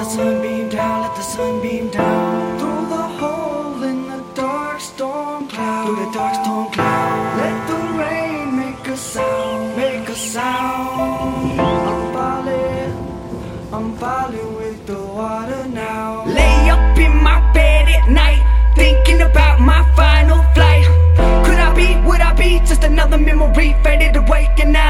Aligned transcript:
the 0.00 0.06
sun 0.06 0.40
beam 0.40 0.68
down, 0.70 1.02
let 1.02 1.14
the 1.14 1.22
sun 1.22 1.60
beam 1.60 1.90
down. 1.90 2.58
Through 2.58 2.86
the 2.96 3.06
hole 3.20 3.82
in 3.82 4.08
the 4.08 4.22
dark 4.34 4.80
storm 4.80 5.46
cloud, 5.46 5.86
through 5.86 6.04
the 6.04 6.10
dark 6.18 6.34
storm 6.42 6.72
cloud. 6.72 7.36
Let 7.42 7.58
the 7.70 7.80
rain 8.00 8.56
make 8.62 8.86
a 8.88 8.96
sound, 8.96 9.76
make 9.76 10.08
a 10.08 10.14
sound. 10.14 11.60
I'm 11.60 12.02
falling, 12.14 12.92
I'm 13.76 13.88
falling 13.98 14.54
with 14.56 14.86
the 14.86 15.00
water 15.18 15.68
now. 15.68 16.24
Lay 16.24 16.70
up 16.70 16.96
in 16.96 17.14
my 17.22 17.38
bed 17.52 17.84
at 17.96 18.08
night, 18.08 18.42
thinking 18.76 19.20
about 19.20 19.60
my 19.60 19.82
final 19.94 20.40
flight. 20.54 20.86
Could 21.44 21.60
I 21.68 21.74
be, 21.74 21.88
would 22.08 22.22
I 22.22 22.32
be 22.32 22.58
just 22.60 22.84
another 22.84 23.18
memory 23.18 23.76
faded 23.84 24.16
away 24.16 24.48
and 24.62 24.72
now. 24.72 24.89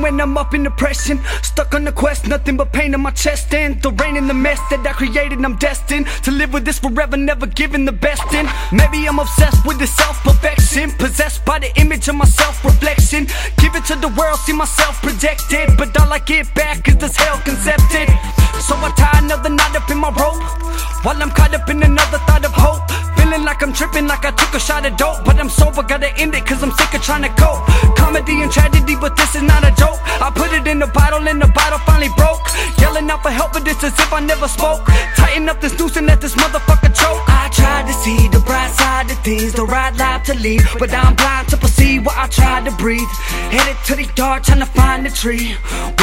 When 0.00 0.18
I'm 0.18 0.38
up 0.38 0.54
in 0.54 0.62
depression? 0.62 1.20
Stuck 1.42 1.74
on 1.74 1.84
the 1.84 1.92
quest, 1.92 2.26
nothing 2.26 2.56
but 2.56 2.72
pain 2.72 2.94
in 2.94 3.00
my 3.02 3.10
chest 3.10 3.52
and 3.52 3.80
the 3.82 3.90
rain 3.90 4.16
in 4.16 4.26
the 4.26 4.34
mess 4.34 4.58
that 4.70 4.86
I 4.86 4.92
created. 4.92 5.44
I'm 5.44 5.56
destined 5.56 6.06
to 6.24 6.30
live 6.30 6.54
with 6.54 6.64
this 6.64 6.78
forever, 6.78 7.16
never 7.18 7.46
giving 7.46 7.84
the 7.84 7.92
best 7.92 8.32
in. 8.32 8.48
Maybe 8.72 9.06
I'm 9.06 9.18
obsessed 9.18 9.66
with 9.66 9.78
the 9.78 9.86
self 9.86 10.16
perfection, 10.24 10.90
possessed 10.92 11.44
by 11.44 11.58
the 11.58 11.70
image 11.78 12.08
of 12.08 12.14
my 12.14 12.24
self 12.24 12.64
reflection. 12.64 13.26
Give 13.58 13.74
it 13.74 13.84
to 13.86 13.96
the 13.96 14.08
world, 14.16 14.38
see 14.40 14.54
myself 14.54 15.00
projected, 15.02 15.76
but 15.76 15.88
all 16.00 16.10
I 16.12 16.18
get 16.20 16.52
back 16.54 16.88
is 16.88 16.96
this 16.96 17.16
hell 17.16 17.38
concepted. 17.44 18.08
So 18.66 18.74
I 18.76 18.92
tie 18.96 19.20
another 19.22 19.50
knot 19.50 19.76
up 19.76 19.90
in 19.90 19.98
my 19.98 20.08
rope 20.08 20.40
while 21.04 21.20
I'm 21.22 21.30
caught 21.30 21.54
up 21.54 21.68
in 21.68 21.82
another 21.82 22.18
thought 22.26 22.44
of 22.44 22.52
hope. 22.52 22.89
Feeling 23.30 23.46
like 23.46 23.62
I'm 23.62 23.72
tripping, 23.72 24.08
like 24.08 24.24
I 24.24 24.32
took 24.32 24.52
a 24.54 24.58
shot 24.58 24.84
of 24.84 24.96
dope. 24.96 25.24
But 25.24 25.38
I'm 25.38 25.48
sober, 25.48 25.84
gotta 25.84 26.10
end 26.18 26.34
it, 26.34 26.44
cause 26.44 26.64
I'm 26.64 26.72
sick 26.72 26.92
of 26.94 27.02
trying 27.02 27.22
to 27.22 27.28
cope. 27.38 27.62
Comedy 27.94 28.42
and 28.42 28.50
tragedy, 28.50 28.96
but 28.96 29.16
this 29.16 29.36
is 29.36 29.42
not 29.42 29.62
a 29.62 29.70
joke. 29.78 30.02
I 30.18 30.32
put 30.34 30.50
it 30.50 30.66
in 30.66 30.80
the 30.80 30.88
bottle, 30.88 31.22
and 31.28 31.40
the 31.40 31.46
bottle 31.46 31.78
finally 31.86 32.10
broke. 32.16 32.42
Yelling 32.80 33.08
out 33.08 33.22
for 33.22 33.30
help, 33.30 33.52
but 33.52 33.68
it's 33.68 33.84
as 33.84 33.96
if 33.96 34.12
I 34.12 34.18
never 34.18 34.48
spoke. 34.48 34.84
Tighten 35.14 35.48
up 35.48 35.60
this 35.60 35.78
noose 35.78 35.96
and 35.96 36.08
let 36.08 36.20
this 36.20 36.34
motherfucker 36.34 36.90
choke. 36.90 37.22
I 37.28 37.48
tried 37.52 37.86
to 37.86 37.94
see 38.02 38.18
the 38.34 38.40
bright 38.40 38.72
side 38.72 39.08
of 39.08 39.18
things, 39.22 39.52
the 39.52 39.64
right 39.64 39.94
life 39.94 40.24
to 40.24 40.34
lead. 40.34 40.62
But 40.80 40.92
I'm 40.92 41.14
blind 41.14 41.46
to 41.50 41.56
perceive 41.56 42.04
what 42.04 42.18
I 42.18 42.26
tried 42.26 42.64
to 42.64 42.72
breathe. 42.82 43.12
Headed 43.54 43.76
to 43.86 43.94
the 43.94 44.10
dark, 44.16 44.42
trying 44.42 44.58
to 44.58 44.66
find 44.66 45.06
the 45.06 45.10
tree. 45.10 45.54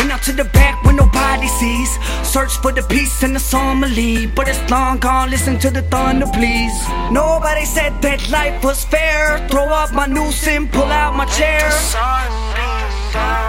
Went 0.08 0.19
out 0.22 0.25
to 0.25 0.31
the 0.31 0.45
back 0.45 0.81
where 0.86 0.94
nobody 0.94 1.50
sees. 1.50 1.91
Search 2.23 2.55
for 2.61 2.72
the 2.72 2.81
peace 2.83 3.23
and 3.23 3.36
the 3.36 3.41
leave. 3.89 4.33
But 4.36 4.48
it's 4.48 4.71
long 4.71 4.99
gone, 4.99 5.30
listen 5.30 5.59
to 5.59 5.70
the 5.70 5.82
thunder, 5.82 6.27
please. 6.27 6.71
Nobody 7.11 7.65
said 7.65 8.02
that 8.04 8.30
life 8.30 8.64
was 8.64 8.86
fair. 8.86 9.45
Throw 9.49 9.65
up 9.65 9.92
my 9.92 10.05
noose 10.05 10.48
and 10.48 10.71
pull 10.71 10.89
out 11.02 11.14
my 11.17 11.26
chair. 11.26 11.70
Sunbeam 11.71 13.11
down 13.11 13.46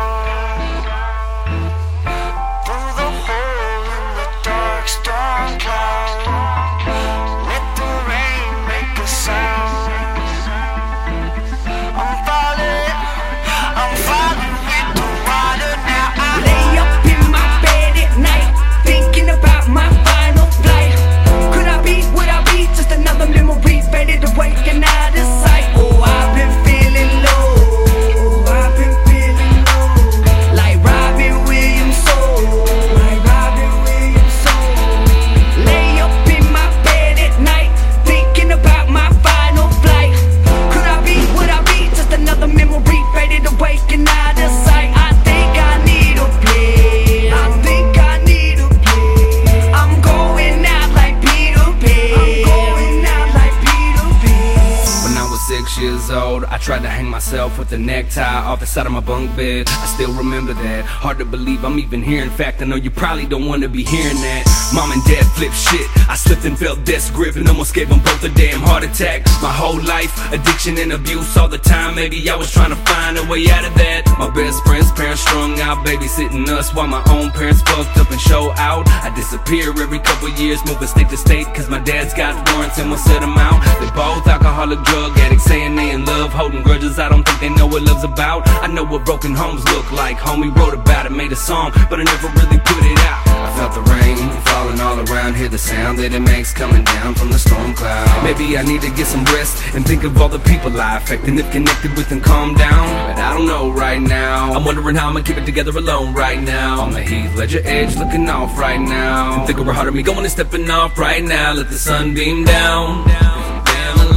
myself 57.28 57.59
with 57.59 57.71
a 57.72 57.78
necktie 57.78 58.41
off 58.49 58.59
the 58.59 58.65
side 58.65 58.87
of 58.87 58.93
my 58.93 59.00
bunk 59.00 59.37
bed. 59.37 59.69
I 59.69 59.84
still 59.84 60.15
remember 60.15 60.55
that. 60.55 60.87
Hard 60.87 61.19
to 61.19 61.27
believe 61.27 61.62
I'm 61.62 61.78
even 61.78 62.03
here. 62.03 62.22
In 62.22 62.31
fact, 62.31 62.62
I 62.62 62.65
know 62.65 62.77
you 62.77 62.91
probably 62.91 63.27
don't 63.27 63.47
want 63.47 63.61
to 63.65 63.69
be 63.69 63.84
hearing 63.84 64.16
that. 64.25 64.49
Mom 64.72 64.93
and 64.93 65.05
dad 65.05 65.28
flipped 65.37 65.55
shit. 65.55 65.84
I 66.09 66.16
slipped 66.16 66.47
and 66.47 66.59
felt 66.59 66.87
death's 66.87 67.11
grip 67.11 67.37
and 67.37 67.47
almost 67.47 67.75
gave 67.75 67.91
them 67.91 68.00
both 68.00 68.25
a 68.25 68.31
damn 68.31 68.61
heart 68.61 68.83
attack. 68.83 69.27
My 69.43 69.53
whole 69.53 69.77
life, 69.84 70.09
addiction 70.33 70.78
and 70.78 70.93
abuse 70.93 71.37
all 71.37 71.49
the 71.49 71.59
time. 71.59 71.97
Maybe 71.97 72.16
I 72.31 72.34
was 72.34 72.50
trying 72.50 72.71
to 72.71 72.81
find 72.89 73.19
a 73.19 73.25
way 73.28 73.45
out 73.50 73.69
of 73.69 73.75
that. 73.75 74.09
My 74.19 74.31
best 74.33 74.65
friend's 74.65 74.91
parents 74.93 75.21
strung 75.21 75.60
out, 75.60 75.84
babysitting 75.84 76.49
us 76.49 76.72
while 76.72 76.89
my 76.89 77.05
own 77.12 77.31
parents 77.33 77.60
fucked 77.60 77.99
up 77.99 78.10
and 78.10 78.21
show 78.21 78.53
out. 78.56 78.89
I 79.05 79.12
disappear 79.15 79.69
every 79.77 79.99
couple 79.99 80.31
years, 80.41 80.65
moving 80.65 80.89
state 80.89 81.10
to 81.10 81.19
state, 81.19 81.45
cause 81.53 81.69
my 81.69 81.81
dad's 81.81 82.15
got 82.15 82.33
warrants 82.53 82.78
and 82.78 82.89
we'll 82.89 82.99
set 82.99 83.21
them 83.21 83.37
out. 83.37 83.60
They're 83.81 83.93
both 83.93 84.27
alcoholic 84.27 84.81
drug 84.89 85.12
addicts, 85.19 85.45
saying 85.45 85.77
they 85.77 85.91
in 85.91 86.06
love, 86.06 86.33
holding 86.33 86.62
grudges. 86.62 86.99
I 86.99 87.10
don't 87.10 87.18
think 87.25 87.41
they 87.41 87.51
know 87.51 87.67
what 87.67 87.83
love's 87.83 88.05
about. 88.05 88.49
I 88.62 88.67
know 88.67 88.84
what 88.84 89.05
broken 89.05 89.34
homes 89.34 89.65
look 89.73 89.91
like. 89.93 90.17
Homie 90.19 90.55
wrote 90.55 90.75
about 90.75 91.06
it, 91.06 91.12
made 91.12 91.33
a 91.33 91.37
song, 91.37 91.73
but 91.91 92.01
I 92.01 92.05
never 92.05 92.29
really 92.29 92.59
put 92.59 92.84
it 92.84 92.99
out. 93.11 93.29
I 93.29 93.56
felt 93.56 93.73
the 93.75 93.83
rain 93.93 94.19
falling 94.49 94.81
all 94.81 94.99
around, 95.09 95.34
hear 95.34 95.49
the 95.49 95.59
sound 95.59 95.99
that 95.99 96.12
it 96.12 96.21
makes 96.21 96.53
coming 96.53 96.84
down 96.84 97.15
from 97.15 97.31
the 97.31 97.39
storm 97.39 97.75
cloud. 97.75 98.25
Maybe 98.25 98.59
I 98.59 98.62
need 98.62 98.83
to 98.83 98.91
get 98.91 99.07
some 99.07 99.25
rest 99.37 99.62
and 99.75 99.87
think 99.87 100.05
of 100.05 100.21
all 100.21 100.28
the 100.28 100.39
people 100.41 100.71
I 100.81 100.97
affected, 100.97 101.39
if 101.39 101.51
connected 101.53 101.97
with 101.97 102.11
and 102.11 102.23
calm 102.23 102.55
down. 102.55 102.84
But 103.09 103.19
I 103.19 103.34
don't 103.34 103.47
know 103.47 103.71
right 103.71 104.01
now. 104.01 104.53
I'm 104.55 104.65
wondering 104.65 104.97
how 104.97 105.09
I'm 105.09 105.15
gonna 105.15 105.25
keep 105.25 105.37
it 105.37 105.47
together 105.47 105.71
alone 105.71 106.15
right 106.15 106.41
now. 106.41 106.81
On 106.81 106.93
the 106.93 107.03
Heath 107.03 107.34
Ledger 107.37 107.61
edge, 107.65 107.97
looking 107.97 108.28
off 108.28 108.59
right 108.59 108.81
now. 108.81 109.47
Think 109.47 109.59
over 109.59 109.73
heart 109.73 109.89
of 109.89 109.95
me 109.95 110.03
going 110.03 110.19
and 110.19 110.31
stepping 110.31 110.69
off 110.71 110.99
right 110.99 111.23
now. 111.23 111.53
Let 111.53 111.69
the 111.69 111.78
sun 111.78 112.15
beam 112.15 112.45
down. 112.45 113.28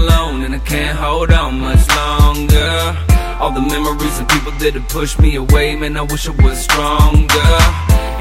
Alone 0.01 0.41
and 0.45 0.55
I 0.55 0.59
can't 0.59 0.97
hold 0.97 1.31
on 1.31 1.59
much 1.59 1.85
longer. 1.99 2.97
All 3.39 3.51
the 3.51 3.61
memories 3.61 4.19
of 4.19 4.27
people 4.29 4.51
that 4.61 4.73
have 4.73 4.87
pushed 4.89 5.19
me 5.19 5.35
away, 5.35 5.75
man, 5.75 5.95
I 5.95 6.01
wish 6.01 6.27
I 6.27 6.33
was 6.41 6.57
stronger. 6.57 7.53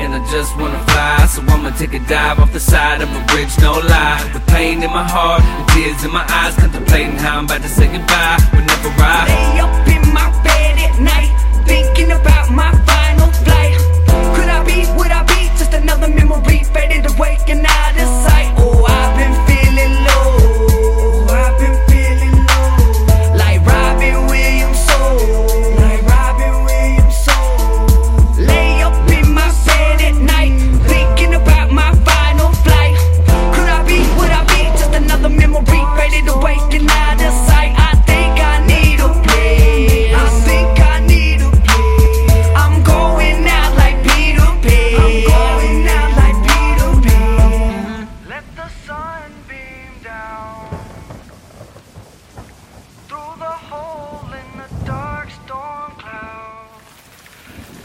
And 0.03 0.13
I 0.13 0.21
just 0.31 0.53
wanna 0.59 0.81
fly, 0.91 1.25
so 1.33 1.41
I'ma 1.53 1.71
take 1.81 1.95
a 1.95 2.01
dive 2.01 2.39
off 2.39 2.53
the 2.53 2.61
side 2.61 3.01
of 3.01 3.09
a 3.09 3.23
bridge, 3.33 3.55
no 3.61 3.73
lie. 3.93 4.21
The 4.35 4.41
pain 4.53 4.83
in 4.83 4.91
my 4.91 5.07
heart, 5.09 5.41
the 5.59 5.65
tears 5.73 6.05
in 6.05 6.13
my 6.13 6.25
eyes, 6.41 6.55
contemplating 6.57 7.17
how 7.17 7.39
I'm 7.39 7.45
about 7.47 7.63
to 7.63 7.69
say 7.69 7.87
goodbye. 7.87 8.39
Whenever 8.53 8.91
I 9.01 9.25
Lay 9.33 9.61
up 9.65 9.89
in 9.89 10.05
my 10.13 10.29
bed 10.45 10.75
at 10.87 10.95
night, 11.01 11.33
thinking 11.67 12.11
about 12.13 12.51
my 12.53 12.73
final 12.89 13.29
flight. 13.45 13.77
Could 14.37 14.51
I 14.53 14.61
be, 14.69 14.79
would 14.99 15.13
I 15.13 15.23
be 15.33 15.49
just 15.57 15.73
another 15.73 16.09
memory 16.09 16.65
faded 16.75 16.90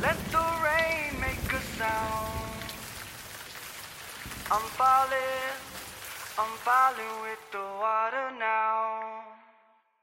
Let 0.05 0.21
the 0.31 0.47
rain 0.61 1.19
make 1.19 1.51
a 1.51 1.61
sound. 1.79 2.61
I'm 4.51 4.67
falling, 4.77 5.57
I'm 6.37 6.53
falling 6.67 7.15
with 7.23 7.41
the 7.51 7.65
water 7.81 8.29
now. 8.37 8.94